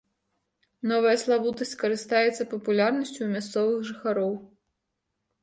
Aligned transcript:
Новая 0.91 1.11
славутасць 1.23 1.73
карыстаецца 1.83 2.49
папулярнасцю 2.55 3.15
ў 3.23 3.29
мясцовых 3.35 3.79
жыхароў. 3.93 4.33